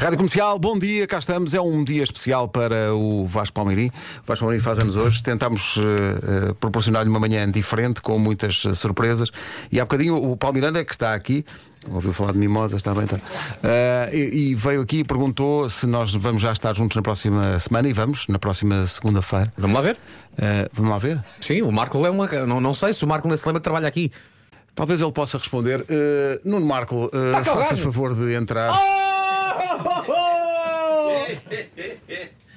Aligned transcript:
Rádio 0.00 0.16
Comercial, 0.16 0.58
bom 0.58 0.78
dia, 0.78 1.06
cá 1.06 1.18
estamos. 1.18 1.52
É 1.52 1.60
um 1.60 1.84
dia 1.84 2.02
especial 2.02 2.48
para 2.48 2.94
o 2.94 3.26
Vasco 3.26 3.54
Palmeirim. 3.54 3.88
O 3.88 4.26
Vasco 4.26 4.46
Palmeirim 4.46 4.64
faz 4.64 4.78
anos 4.78 4.96
hoje. 4.96 5.22
Tentámos 5.22 5.76
uh, 5.76 5.82
uh, 5.82 6.54
proporcionar-lhe 6.54 7.10
uma 7.10 7.20
manhã 7.20 7.48
diferente, 7.50 8.00
com 8.00 8.18
muitas 8.18 8.64
uh, 8.64 8.74
surpresas. 8.74 9.30
E 9.70 9.78
há 9.78 9.84
bocadinho 9.84 10.16
o 10.16 10.38
Paulo 10.38 10.54
Miranda, 10.54 10.82
que 10.82 10.92
está 10.92 11.12
aqui, 11.12 11.44
ouviu 11.86 12.14
falar 12.14 12.32
de 12.32 12.38
mimosas, 12.38 12.78
está 12.78 12.94
bem, 12.94 13.04
está. 13.04 13.18
E, 14.10 14.52
e, 14.52 14.54
veio 14.54 14.80
aqui 14.80 15.00
e 15.00 15.04
perguntou 15.04 15.68
se 15.68 15.86
nós 15.86 16.14
vamos 16.14 16.40
já 16.40 16.50
estar 16.50 16.74
juntos 16.74 16.96
na 16.96 17.02
próxima 17.02 17.58
semana. 17.58 17.86
E 17.86 17.92
vamos, 17.92 18.26
na 18.26 18.38
próxima 18.38 18.86
segunda-feira. 18.86 19.52
Vamos 19.58 19.74
lá 19.74 19.82
ver? 19.82 19.98
vamos 20.72 20.92
lá 20.92 20.96
ver? 20.96 21.22
Sim, 21.42 21.60
o 21.60 21.70
Marco 21.70 22.06
é 22.06 22.08
uma. 22.08 22.26
Não, 22.46 22.58
não 22.58 22.72
sei 22.72 22.94
se 22.94 23.04
o 23.04 23.06
Marco 23.06 23.28
nesse 23.28 23.46
lembra 23.46 23.60
trabalha 23.60 23.86
aqui. 23.86 24.10
Talvez 24.74 25.02
ele 25.02 25.12
possa 25.12 25.36
responder. 25.36 25.84
Nuno 26.42 26.64
Marco, 26.64 27.04
uh, 27.04 27.44
faça 27.44 27.76
favor 27.76 28.14
de 28.14 28.32
entrar. 28.32 28.72
Oh! 28.72 29.09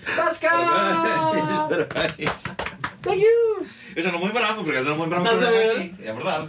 Estás 0.08 0.38
cá! 0.40 0.52
Parabéns! 1.70 2.32
Thank 3.02 3.22
you! 3.22 3.66
Eu 3.96 4.04
já 4.04 4.12
não 4.12 4.20
me 4.20 4.26
lembrava, 4.26 4.56
porque 4.56 4.78
eu 4.78 4.84
já 4.84 4.90
não 4.90 4.98
me 4.98 5.04
lembrava 5.04 5.28
que 5.28 5.36
estava 5.36 5.58
aqui. 5.58 5.96
É 6.04 6.14
verdade. 6.14 6.48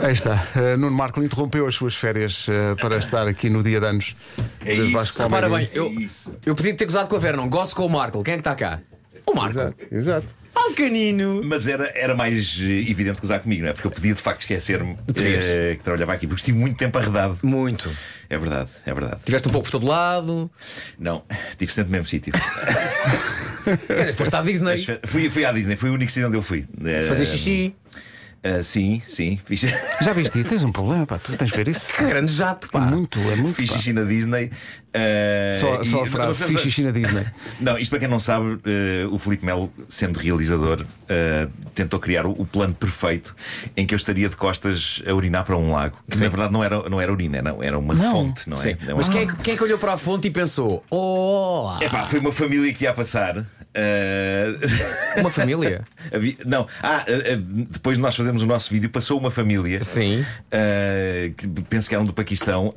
Aí 0.00 0.12
está. 0.12 0.46
Uh, 0.54 0.76
Nuno 0.76 0.96
Marco 0.96 1.22
interrompeu 1.22 1.66
as 1.66 1.74
suas 1.74 1.94
férias 1.94 2.46
uh, 2.48 2.76
para 2.80 2.96
estar 2.96 3.26
aqui 3.26 3.48
no 3.48 3.62
dia 3.62 3.80
de 3.80 3.86
anos 3.86 4.16
é 4.64 4.74
de 4.74 4.92
Vasco 4.92 5.22
Repara 5.22 5.48
bem, 5.48 5.70
eu, 5.72 5.86
é 5.86 6.06
eu 6.44 6.54
podia 6.54 6.74
ter 6.74 6.84
gozado 6.84 7.08
com 7.08 7.16
a 7.16 7.18
Vera, 7.18 7.36
não 7.36 7.48
gosto 7.48 7.76
com 7.76 7.86
o 7.86 7.90
Marco. 7.90 8.22
Quem 8.22 8.34
é 8.34 8.36
que 8.36 8.40
está 8.40 8.54
cá? 8.54 8.80
O 9.26 9.34
Marco. 9.34 9.58
Exato. 9.58 9.76
Exato. 9.90 10.41
Oh, 10.54 10.72
canino! 10.74 11.40
Mas 11.44 11.66
era, 11.66 11.90
era 11.94 12.14
mais 12.14 12.58
eh, 12.60 12.90
evidente 12.90 13.18
que 13.18 13.24
usar 13.24 13.40
comigo, 13.40 13.62
não 13.62 13.68
é? 13.70 13.72
Porque 13.72 13.86
eu 13.86 13.90
podia 13.90 14.14
de 14.14 14.20
facto 14.20 14.40
esquecer-me 14.42 14.96
eh, 15.16 15.76
que 15.76 15.82
trabalhava 15.82 16.12
aqui, 16.12 16.26
porque 16.26 16.40
estive 16.40 16.58
muito 16.58 16.76
tempo 16.76 16.96
arredado. 16.98 17.38
Muito. 17.42 17.90
É 18.28 18.38
verdade, 18.38 18.68
é 18.84 18.92
verdade. 18.92 19.20
Tiveste 19.24 19.48
um 19.48 19.52
pouco 19.52 19.64
por 19.66 19.72
todo 19.72 19.86
lado. 19.86 20.50
Não, 20.98 21.22
estive 21.50 21.72
sempre 21.72 21.90
no 21.90 21.92
mesmo 21.92 22.08
sítio. 22.08 22.32
Foste 24.14 24.36
à 24.36 24.42
Disney. 24.42 24.76
fui, 25.04 25.30
fui 25.30 25.44
à 25.44 25.52
Disney, 25.52 25.76
foi 25.76 25.90
o 25.90 25.94
único 25.94 26.10
sítio 26.10 26.28
onde 26.28 26.36
eu 26.36 26.42
fui. 26.42 26.66
Fazer 27.08 27.26
xixi. 27.26 27.74
Uh, 28.44 28.62
sim, 28.62 29.00
sim. 29.06 29.38
Fiz... 29.46 29.60
Já 30.00 30.12
viste 30.12 30.40
isso? 30.40 30.48
Tens 30.48 30.64
um 30.64 30.72
problema, 30.72 31.06
pá. 31.06 31.16
Tu 31.18 31.36
tens 31.36 31.50
de 31.50 31.56
ver 31.56 31.68
isso. 31.68 31.92
Que 31.92 32.04
grande 32.04 32.32
jato, 32.32 32.68
pá. 32.70 32.86
É 32.86 32.90
muito, 32.90 33.20
é 33.20 33.36
muito. 33.36 33.54
Fiz 33.54 33.70
xixi 33.70 33.92
na 33.92 34.02
Disney. 34.02 34.46
Uh, 34.46 35.60
só, 35.60 35.84
só 35.84 36.02
a 36.02 36.06
frase, 36.06 36.44
fiz 36.44 36.60
xixi 36.60 36.82
na 36.82 36.90
Disney. 36.90 37.24
Não, 37.60 37.78
isto 37.78 37.90
para 37.90 38.00
quem 38.00 38.08
não 38.08 38.18
sabe, 38.18 38.46
uh, 38.46 38.60
o 39.10 39.16
Felipe 39.16 39.46
Melo, 39.46 39.72
sendo 39.88 40.18
realizador, 40.18 40.84
tentou 41.74 42.00
criar 42.00 42.26
o, 42.26 42.32
o, 42.32 42.44
plano 42.44 42.74
perfeito 42.74 43.34
em 43.76 43.86
que 43.86 43.94
eu 43.94 43.96
estaria 43.96 44.28
de 44.28 44.36
costas 44.36 45.02
a 45.06 45.14
urinar 45.14 45.44
para 45.44 45.56
um 45.56 45.72
lago. 45.72 45.96
Que 46.10 46.16
sim. 46.16 46.24
na 46.24 46.30
verdade 46.30 46.52
não 46.52 46.64
era, 46.64 46.88
não 46.88 47.00
era 47.00 47.12
urina, 47.12 47.40
não, 47.40 47.62
era 47.62 47.78
uma 47.78 47.94
não. 47.94 48.12
fonte, 48.12 48.48
não 48.48 48.56
é? 48.56 48.94
Mas 48.94 49.08
quem, 49.08 49.22
é, 49.22 49.34
quem 49.42 49.54
é 49.54 49.56
que 49.56 49.62
olhou 49.62 49.78
para 49.78 49.94
a 49.94 49.96
fonte 49.96 50.28
e 50.28 50.30
pensou: 50.30 50.84
Oh! 50.90 51.76
É 51.80 51.88
pá, 51.88 52.04
foi 52.04 52.18
uma 52.18 52.32
família 52.32 52.72
que 52.72 52.84
ia 52.84 52.92
passar. 52.92 53.46
Uh... 53.74 55.20
Uma 55.20 55.30
família? 55.30 55.82
Não, 56.44 56.66
ah, 56.82 57.04
uh, 57.08 57.36
depois 57.70 57.96
de 57.96 58.02
nós 58.02 58.14
fazermos 58.14 58.42
o 58.42 58.46
nosso 58.46 58.72
vídeo, 58.72 58.88
passou 58.88 59.18
uma 59.18 59.30
família. 59.30 59.82
Sim. 59.84 60.20
Uh, 60.20 61.34
que 61.36 61.48
penso 61.68 61.88
que 61.88 61.94
eram 61.94 62.04
do 62.04 62.12
Paquistão 62.12 62.72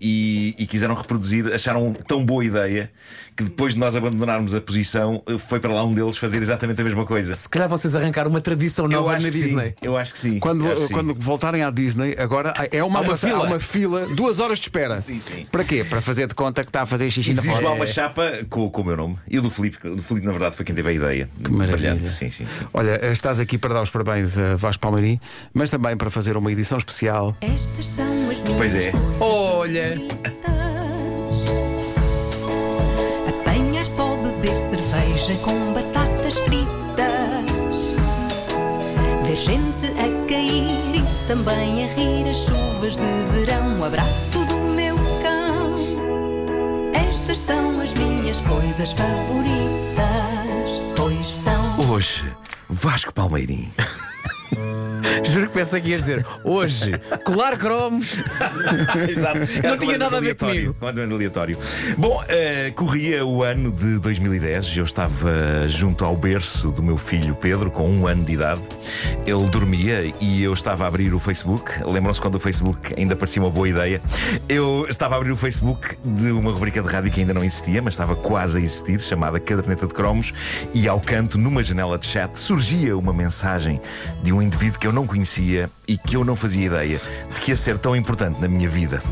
e, 0.00 0.54
e, 0.58 0.66
quiseram 0.66 0.94
reproduzir, 0.94 1.52
acharam 1.52 1.92
tão 1.92 2.24
boa 2.24 2.44
ideia 2.44 2.90
que 3.36 3.44
depois 3.44 3.74
de 3.74 3.80
nós 3.80 3.94
abandonarmos 3.94 4.54
a 4.54 4.60
posição, 4.60 5.22
foi 5.38 5.60
para 5.60 5.72
lá 5.72 5.84
um 5.84 5.94
deles 5.94 6.16
fazer 6.16 6.38
exatamente 6.38 6.80
a 6.80 6.84
mesma 6.84 7.06
coisa. 7.06 7.34
Se 7.34 7.48
calhar 7.48 7.68
vocês 7.68 7.94
arrancaram 7.94 8.28
uma 8.28 8.40
tradição 8.40 8.88
nova 8.88 9.12
na 9.12 9.28
Disney. 9.28 9.68
Sim. 9.68 9.74
Eu 9.80 9.96
acho 9.96 10.12
que 10.12 10.18
sim. 10.18 10.38
Quando, 10.40 10.64
que 10.64 10.92
quando 10.92 11.12
sim. 11.12 11.18
voltarem 11.20 11.62
à 11.62 11.70
Disney, 11.70 12.16
agora 12.18 12.52
é 12.72 12.82
uma, 12.82 13.00
uma, 13.00 13.16
fila. 13.16 13.44
uma 13.44 13.60
fila, 13.60 14.06
duas 14.14 14.40
horas 14.40 14.58
de 14.58 14.64
espera. 14.64 15.00
Sim, 15.00 15.20
sim. 15.20 15.46
Para 15.50 15.62
quê? 15.62 15.84
Para 15.88 16.00
fazer 16.00 16.26
de 16.26 16.34
conta 16.34 16.62
que 16.62 16.68
está 16.68 16.82
a 16.82 16.86
fazer 16.86 17.10
xixi 17.10 17.30
Existe 17.30 17.62
na 17.62 17.68
lá 17.68 17.74
uma 17.74 17.86
chapa 17.86 18.44
com, 18.50 18.68
com 18.68 18.82
o 18.82 18.84
meu 18.84 18.96
nome 18.96 19.18
e 19.28 19.38
o 19.38 19.42
do 19.42 19.50
Felipe 19.50 19.78
o 19.98 20.02
Felipe, 20.02 20.26
na 20.26 20.32
verdade, 20.32 20.56
foi 20.56 20.64
quem 20.64 20.74
teve 20.74 20.88
a 20.88 20.92
ideia. 20.92 21.28
Que 21.42 21.50
maravilha. 21.50 21.94
Brilhante. 21.94 22.08
Sim, 22.08 22.30
sim, 22.30 22.46
sim. 22.46 22.66
Olha, 22.72 23.10
estás 23.12 23.40
aqui 23.40 23.58
para 23.58 23.74
dar 23.74 23.82
os 23.82 23.90
parabéns 23.90 24.38
a 24.38 24.56
Vasco 24.56 24.80
Palmeirim, 24.80 25.20
mas 25.52 25.70
também 25.70 25.96
para 25.96 26.10
fazer 26.10 26.36
uma 26.36 26.50
edição 26.52 26.78
especial. 26.78 27.36
Estas 27.40 27.88
são 27.88 28.06
as 28.30 28.38
minhas 28.38 28.56
Pois 28.56 28.74
é. 28.74 28.92
Olha! 29.20 29.98
Apanhar 33.28 33.86
só 33.86 34.16
beber 34.16 34.56
cerveja 34.56 35.34
com 35.42 35.72
batatas 35.72 36.38
fritas. 36.40 36.68
Ver 39.26 39.36
gente 39.36 39.86
a 39.92 40.28
cair 40.28 40.96
e 40.96 41.26
também 41.26 41.84
a 41.84 41.94
rir 41.94 42.28
as 42.28 42.36
chuvas 42.38 42.96
de 42.96 43.32
verão. 43.32 43.78
O 43.80 43.84
abraço 43.84 44.44
do 44.46 44.56
meu 44.74 44.96
cão. 45.22 45.74
Estas 46.94 47.38
são 47.40 47.80
as 47.80 47.92
minhas 47.94 48.07
coisas 48.40 48.92
favoritas. 48.92 49.48
Pois 50.96 51.26
são. 51.26 51.90
Hoje, 51.90 52.24
Vasco 52.68 53.12
Palmeirim. 53.12 53.70
Juro 55.24 55.48
que 55.48 55.54
pensei 55.54 55.80
que 55.80 55.90
ia 55.90 55.96
dizer 55.96 56.26
hoje, 56.44 56.92
colar 57.24 57.56
cromos. 57.56 58.16
Exato. 59.08 59.40
Não 59.62 59.78
tinha 59.78 59.98
nada 59.98 60.18
a 60.18 60.20
ver 60.20 60.34
comigo. 60.34 60.74
Completamente 60.74 61.14
aleatório. 61.14 61.58
Bom, 61.96 62.22
uh, 62.22 62.72
corria 62.74 63.24
o 63.24 63.42
ano 63.42 63.70
de 63.70 63.98
2010. 63.98 64.76
Eu 64.76 64.84
estava 64.84 65.68
junto 65.68 66.04
ao 66.04 66.16
berço 66.16 66.70
do 66.70 66.82
meu 66.82 66.96
filho 66.96 67.34
Pedro, 67.34 67.70
com 67.70 67.88
um 67.88 68.06
ano 68.06 68.24
de 68.24 68.32
idade. 68.32 68.62
Ele 69.26 69.48
dormia 69.48 70.12
e 70.20 70.42
eu 70.42 70.52
estava 70.52 70.84
a 70.84 70.88
abrir 70.88 71.12
o 71.14 71.18
Facebook. 71.18 71.72
Lembram-se 71.84 72.20
quando 72.20 72.36
o 72.36 72.40
Facebook 72.40 72.94
ainda 72.96 73.14
parecia 73.16 73.42
uma 73.42 73.50
boa 73.50 73.68
ideia? 73.68 74.00
Eu 74.48 74.86
estava 74.88 75.14
a 75.14 75.18
abrir 75.18 75.32
o 75.32 75.36
Facebook 75.36 75.96
de 76.04 76.30
uma 76.32 76.50
rubrica 76.50 76.82
de 76.82 76.88
rádio 76.88 77.10
que 77.10 77.20
ainda 77.20 77.34
não 77.34 77.44
existia, 77.44 77.82
mas 77.82 77.94
estava 77.94 78.14
quase 78.14 78.58
a 78.58 78.60
existir, 78.60 79.00
chamada 79.00 79.38
Caderneta 79.38 79.86
de 79.86 79.94
Cromos. 79.94 80.32
E 80.72 80.88
ao 80.88 81.00
canto, 81.00 81.38
numa 81.38 81.62
janela 81.62 81.98
de 81.98 82.06
chat, 82.06 82.36
surgia 82.38 82.96
uma 82.96 83.12
mensagem 83.12 83.80
de 84.22 84.32
um 84.32 84.37
indivíduo 84.42 84.78
que 84.78 84.86
eu 84.86 84.92
não 84.92 85.06
conhecia 85.06 85.70
e 85.86 85.96
que 85.96 86.16
eu 86.16 86.24
não 86.24 86.36
fazia 86.36 86.66
ideia 86.66 87.00
de 87.32 87.40
que 87.40 87.50
ia 87.50 87.56
ser 87.56 87.78
tão 87.78 87.94
importante 87.94 88.40
na 88.40 88.48
minha 88.48 88.68
vida. 88.68 89.02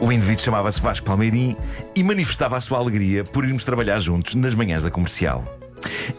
O 0.00 0.10
indivíduo 0.10 0.44
chamava-se 0.44 0.80
Vasco 0.80 1.06
Palmeirim 1.06 1.56
e 1.94 2.02
manifestava 2.02 2.56
a 2.56 2.60
sua 2.60 2.78
alegria 2.78 3.24
por 3.24 3.44
irmos 3.44 3.64
trabalhar 3.64 3.98
juntos 4.00 4.34
nas 4.34 4.54
manhãs 4.54 4.82
da 4.82 4.90
comercial. 4.90 5.44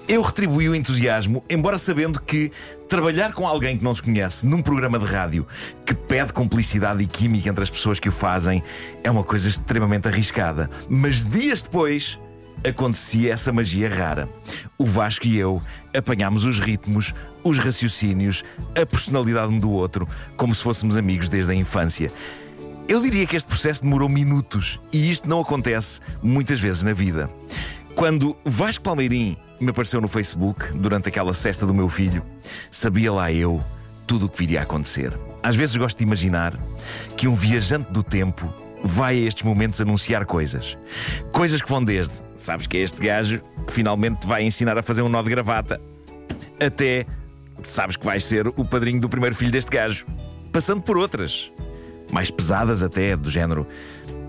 Eu 0.07 0.21
retribuí 0.21 0.67
o 0.67 0.75
entusiasmo, 0.75 1.43
embora 1.49 1.77
sabendo 1.77 2.19
que 2.19 2.51
trabalhar 2.89 3.33
com 3.33 3.47
alguém 3.47 3.77
que 3.77 3.83
não 3.83 3.93
se 3.93 4.01
conhece 4.01 4.45
num 4.45 4.61
programa 4.61 4.97
de 4.97 5.05
rádio 5.05 5.45
que 5.85 5.93
pede 5.93 6.33
cumplicidade 6.33 7.03
e 7.03 7.07
química 7.07 7.49
entre 7.49 7.63
as 7.63 7.69
pessoas 7.69 7.99
que 7.99 8.09
o 8.09 8.11
fazem 8.11 8.63
é 9.03 9.11
uma 9.11 9.23
coisa 9.23 9.47
extremamente 9.47 10.07
arriscada. 10.07 10.69
Mas 10.89 11.25
dias 11.25 11.61
depois 11.61 12.19
acontecia 12.63 13.33
essa 13.33 13.51
magia 13.51 13.89
rara. 13.89 14.29
O 14.77 14.85
Vasco 14.85 15.27
e 15.27 15.37
eu 15.37 15.61
apanhámos 15.95 16.45
os 16.45 16.59
ritmos, 16.59 17.13
os 17.43 17.57
raciocínios, 17.57 18.43
a 18.79 18.85
personalidade 18.85 19.51
um 19.51 19.59
do 19.59 19.71
outro, 19.71 20.07
como 20.37 20.53
se 20.53 20.61
fôssemos 20.61 20.97
amigos 20.97 21.27
desde 21.27 21.51
a 21.51 21.55
infância. 21.55 22.11
Eu 22.87 23.01
diria 23.01 23.25
que 23.25 23.35
este 23.35 23.47
processo 23.47 23.83
demorou 23.83 24.09
minutos 24.09 24.79
e 24.91 25.09
isto 25.09 25.27
não 25.27 25.39
acontece 25.39 26.01
muitas 26.21 26.59
vezes 26.59 26.83
na 26.83 26.93
vida. 26.93 27.29
Quando 27.95 28.35
Vasco 28.43 28.83
Palmeirim 28.83 29.37
me 29.59 29.69
apareceu 29.69 30.01
no 30.01 30.07
Facebook 30.07 30.71
durante 30.73 31.07
aquela 31.07 31.33
cesta 31.33 31.65
do 31.65 31.73
meu 31.73 31.87
filho, 31.87 32.23
sabia 32.69 33.11
lá 33.11 33.31
eu 33.31 33.63
tudo 34.07 34.25
o 34.25 34.29
que 34.29 34.39
viria 34.39 34.59
a 34.59 34.63
acontecer. 34.63 35.17
Às 35.43 35.55
vezes 35.55 35.75
gosto 35.75 35.97
de 35.99 36.03
imaginar 36.03 36.57
que 37.15 37.27
um 37.27 37.35
viajante 37.35 37.91
do 37.91 38.03
tempo 38.03 38.53
vai 38.83 39.17
a 39.17 39.27
estes 39.27 39.43
momentos 39.43 39.79
anunciar 39.79 40.25
coisas. 40.25 40.77
Coisas 41.31 41.61
que 41.61 41.69
vão 41.69 41.83
desde, 41.83 42.15
sabes 42.35 42.67
que 42.67 42.77
é 42.77 42.81
este 42.81 43.01
gajo 43.01 43.41
que 43.67 43.73
finalmente 43.73 44.21
te 44.21 44.27
vai 44.27 44.43
ensinar 44.43 44.77
a 44.77 44.83
fazer 44.83 45.01
um 45.01 45.09
nó 45.09 45.21
de 45.21 45.29
gravata, 45.29 45.79
até 46.59 47.05
sabes 47.63 47.95
que 47.95 48.05
vais 48.05 48.23
ser 48.23 48.47
o 48.47 48.65
padrinho 48.65 48.99
do 48.99 49.09
primeiro 49.09 49.35
filho 49.35 49.51
deste 49.51 49.69
gajo. 49.69 50.05
Passando 50.51 50.81
por 50.81 50.97
outras, 50.97 51.51
mais 52.11 52.29
pesadas 52.29 52.83
até, 52.83 53.15
do 53.15 53.29
género, 53.29 53.67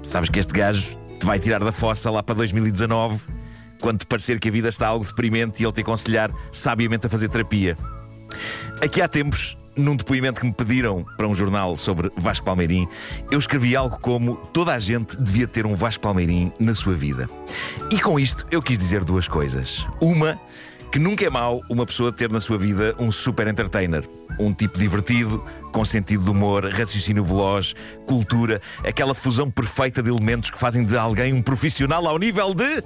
sabes 0.03 0.29
que 0.29 0.39
este 0.39 0.53
gajo 0.53 0.97
te 1.19 1.27
vai 1.27 1.39
tirar 1.39 1.63
da 1.63 1.73
fossa 1.73 2.11
lá 2.11 2.23
para 2.23 2.35
2019, 2.37 3.21
quando 3.81 4.01
te 4.01 4.07
parecer 4.07 4.39
que 4.39 4.49
a 4.49 4.53
vida 4.53 4.69
está 4.69 4.87
algo 4.87 5.05
deprimente 5.05 5.63
e 5.63 5.67
ele 5.67 5.73
te 5.73 5.81
aconselhar 5.81 6.31
sabiamente 6.51 7.07
a 7.07 7.11
fazer 7.11 7.29
terapia. 7.29 7.77
Aqui 8.81 9.01
há 9.01 9.09
tempos 9.09 9.57
num 9.77 9.97
depoimento 9.97 10.41
que 10.41 10.47
me 10.47 10.53
pediram 10.53 11.05
para 11.17 11.27
um 11.27 11.35
jornal 11.35 11.77
sobre 11.77 12.11
Vasco 12.17 12.45
Palmeirim, 12.45 12.87
eu 13.31 13.39
escrevi 13.39 13.75
algo 13.75 13.99
como 13.99 14.37
toda 14.53 14.73
a 14.73 14.79
gente 14.79 15.17
devia 15.17 15.47
ter 15.47 15.67
um 15.67 15.75
Vasco 15.75 16.03
Palmeirim 16.03 16.53
na 16.59 16.75
sua 16.75 16.95
vida. 16.95 17.29
E 17.91 17.99
com 18.01 18.19
isto 18.19 18.47
eu 18.51 18.63
quis 18.63 18.79
dizer 18.79 19.05
duas 19.05 19.29
coisas. 19.29 19.87
Uma, 20.01 20.39
que 20.91 20.99
nunca 20.99 21.25
é 21.25 21.31
mau 21.31 21.63
uma 21.71 21.87
pessoa 21.87 22.13
ter 22.13 22.31
na 22.31 22.41
sua 22.41 22.59
vida 22.59 22.95
um 22.99 23.11
super 23.11 23.47
entertainer. 23.47 24.07
Um 24.39 24.53
tipo 24.53 24.79
divertido, 24.79 25.45
com 25.71 25.85
sentido 25.85 26.25
de 26.25 26.31
humor, 26.31 26.67
raciocínio 26.67 27.25
veloz, 27.25 27.75
cultura, 28.07 28.61
aquela 28.87 29.15
fusão 29.15 29.51
perfeita 29.51 30.03
de 30.03 30.11
elementos 30.11 30.51
que 30.51 30.59
fazem 30.59 30.85
de 30.85 30.97
alguém 30.97 31.33
um 31.33 31.43
profissional 31.43 32.07
ao 32.07 32.19
nível 32.19 32.55
de 32.55 32.83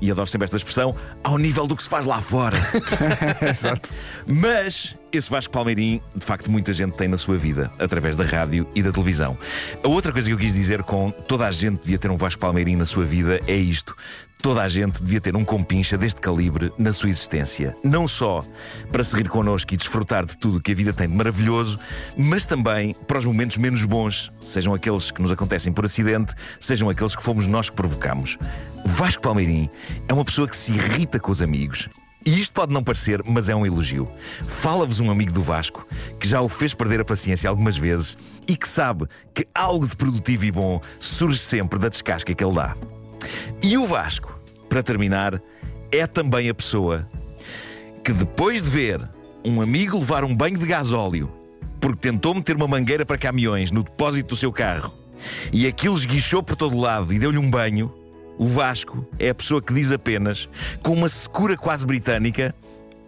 e 0.00 0.10
adoro 0.10 0.26
sempre 0.26 0.44
esta 0.44 0.56
expressão, 0.56 0.94
ao 1.22 1.38
nível 1.38 1.66
do 1.66 1.76
que 1.76 1.82
se 1.82 1.88
faz 1.88 2.04
lá 2.04 2.20
fora. 2.20 2.56
Exato. 3.48 3.90
Mas 4.26 4.96
esse 5.16 5.30
Vasco 5.30 5.52
Palmeirim, 5.52 6.00
de 6.14 6.24
facto, 6.24 6.50
muita 6.50 6.72
gente 6.72 6.96
tem 6.96 7.08
na 7.08 7.18
sua 7.18 7.36
vida, 7.36 7.70
através 7.78 8.16
da 8.16 8.24
rádio 8.24 8.68
e 8.74 8.82
da 8.82 8.92
televisão. 8.92 9.36
A 9.82 9.88
outra 9.88 10.12
coisa 10.12 10.28
que 10.28 10.34
eu 10.34 10.38
quis 10.38 10.52
dizer 10.52 10.82
com 10.82 11.10
toda 11.10 11.46
a 11.46 11.52
gente 11.52 11.82
devia 11.82 11.98
ter 11.98 12.10
um 12.10 12.16
Vasco 12.16 12.40
Palmeirim 12.40 12.76
na 12.76 12.84
sua 12.84 13.04
vida 13.04 13.40
é 13.46 13.56
isto. 13.56 13.96
Toda 14.42 14.62
a 14.62 14.68
gente 14.68 15.02
devia 15.02 15.22
ter 15.22 15.34
um 15.34 15.44
compincha 15.44 15.96
deste 15.96 16.20
calibre 16.20 16.70
na 16.76 16.92
sua 16.92 17.08
existência. 17.08 17.74
Não 17.82 18.06
só 18.06 18.44
para 18.92 19.02
se 19.02 19.16
rir 19.16 19.28
connosco 19.28 19.72
e 19.72 19.76
desfrutar 19.76 20.26
de 20.26 20.36
tudo 20.36 20.60
que 20.60 20.72
a 20.72 20.74
vida 20.74 20.92
tem 20.92 21.08
de 21.08 21.14
maravilhoso, 21.14 21.78
mas 22.14 22.44
também 22.44 22.94
para 23.06 23.18
os 23.18 23.24
momentos 23.24 23.56
menos 23.56 23.84
bons, 23.86 24.30
sejam 24.42 24.74
aqueles 24.74 25.10
que 25.10 25.22
nos 25.22 25.32
acontecem 25.32 25.72
por 25.72 25.86
acidente, 25.86 26.34
sejam 26.60 26.90
aqueles 26.90 27.16
que 27.16 27.22
fomos 27.22 27.46
nós 27.46 27.70
que 27.70 27.76
provocamos. 27.76 28.36
Vasco 28.84 29.22
Palmeirim 29.22 29.70
é 30.06 30.12
uma 30.12 30.24
pessoa 30.24 30.46
que 30.46 30.56
se 30.56 30.72
irrita 30.72 31.18
com 31.18 31.32
os 31.32 31.40
amigos, 31.40 31.88
e 32.26 32.38
isto 32.38 32.52
pode 32.52 32.72
não 32.72 32.82
parecer, 32.82 33.22
mas 33.24 33.48
é 33.48 33.54
um 33.54 33.66
elogio. 33.66 34.08
Fala-vos 34.46 35.00
um 35.00 35.10
amigo 35.10 35.32
do 35.32 35.42
Vasco 35.42 35.86
que 36.18 36.26
já 36.26 36.40
o 36.40 36.48
fez 36.48 36.72
perder 36.72 37.00
a 37.00 37.04
paciência 37.04 37.50
algumas 37.50 37.76
vezes 37.76 38.16
e 38.48 38.56
que 38.56 38.68
sabe 38.68 39.06
que 39.34 39.46
algo 39.54 39.86
de 39.86 39.96
produtivo 39.96 40.44
e 40.44 40.50
bom 40.50 40.80
surge 40.98 41.38
sempre 41.38 41.78
da 41.78 41.88
descasca 41.88 42.34
que 42.34 42.44
ele 42.44 42.54
dá. 42.54 42.76
E 43.62 43.76
o 43.76 43.86
Vasco, 43.86 44.38
para 44.68 44.82
terminar, 44.82 45.40
é 45.92 46.06
também 46.06 46.48
a 46.48 46.54
pessoa 46.54 47.08
que 48.02 48.12
depois 48.12 48.62
de 48.62 48.70
ver 48.70 49.08
um 49.44 49.60
amigo 49.60 49.98
levar 49.98 50.24
um 50.24 50.34
banho 50.34 50.58
de 50.58 50.66
gasóleo 50.66 51.30
porque 51.80 52.00
tentou 52.00 52.34
meter 52.34 52.56
uma 52.56 52.66
mangueira 52.66 53.04
para 53.04 53.18
caminhões 53.18 53.70
no 53.70 53.82
depósito 53.82 54.30
do 54.30 54.36
seu 54.36 54.50
carro 54.50 54.94
e 55.52 55.66
aquilo 55.66 55.94
esguichou 55.94 56.42
por 56.42 56.56
todo 56.56 56.78
lado 56.78 57.12
e 57.12 57.18
deu-lhe 57.18 57.38
um 57.38 57.50
banho 57.50 57.92
o 58.38 58.46
Vasco 58.46 59.06
é 59.18 59.28
a 59.30 59.34
pessoa 59.34 59.62
que 59.62 59.72
diz 59.74 59.92
apenas, 59.92 60.48
com 60.82 60.92
uma 60.92 61.08
secura 61.08 61.56
quase 61.56 61.86
britânica: 61.86 62.54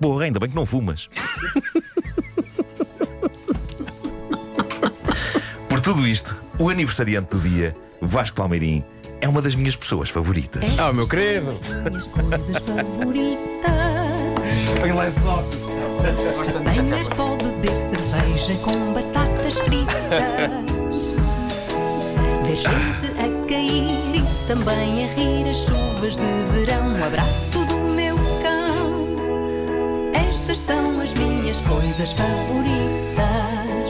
Porra, 0.00 0.24
ainda 0.24 0.38
bem 0.38 0.48
que 0.48 0.56
não 0.56 0.66
fumas. 0.66 1.08
Por 5.68 5.80
tudo 5.80 6.06
isto, 6.06 6.36
o 6.58 6.68
aniversariante 6.70 7.36
do 7.36 7.40
dia, 7.40 7.76
Vasco 8.00 8.36
Palmeirim, 8.36 8.84
é 9.20 9.28
uma 9.28 9.42
das 9.42 9.54
minhas 9.54 9.76
pessoas 9.76 10.10
favoritas. 10.10 10.62
Ah, 10.78 10.92
meu 10.92 11.08
querido. 11.08 11.58
Minhas 11.90 12.04
coisas 12.04 12.56
favoritas. 12.62 13.72
Põe 14.80 14.92
lá 14.92 15.08
esses 15.08 15.24
ossos. 15.24 15.56
Bem 16.64 17.00
é 17.00 17.04
só 17.14 17.36
beber 17.36 17.76
cerveja 17.76 18.54
com 18.62 18.92
batatas 18.92 19.58
fritas. 19.60 19.96
Ver 22.46 22.56
gente 22.56 23.20
a 23.20 23.35
também 24.46 25.04
a 25.04 25.08
rir 25.14 25.48
as 25.48 25.56
chuvas 25.56 26.16
de 26.16 26.42
verão. 26.52 26.94
Um 26.94 27.04
abraço 27.04 27.64
do 27.66 27.76
meu 27.78 28.16
cão. 28.42 30.06
Estas 30.14 30.60
são 30.60 31.00
as 31.00 31.12
minhas 31.14 31.60
coisas 31.62 32.12
favoritas. 32.12 33.85